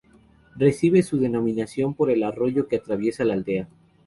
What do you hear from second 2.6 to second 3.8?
que atraviesa la aldea.